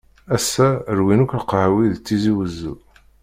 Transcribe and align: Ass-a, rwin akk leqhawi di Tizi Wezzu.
Ass-a, 0.35 0.69
rwin 0.97 1.23
akk 1.23 1.33
leqhawi 1.39 1.83
di 1.93 1.97
Tizi 2.05 2.33
Wezzu. 2.37 2.73